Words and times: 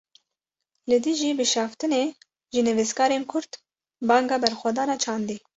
Li 0.89 0.97
dijî 1.05 1.31
bişaftinê, 1.39 2.03
ji 2.53 2.61
nivîskarên 2.67 3.23
Kurd 3.31 3.51
banga 4.07 4.37
berxwedana 4.43 4.95
çandî 5.03 5.37